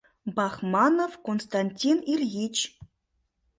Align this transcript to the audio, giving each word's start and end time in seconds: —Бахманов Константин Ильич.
—Бахманов 0.37 1.11
Константин 1.27 1.97
Ильич. 2.13 2.55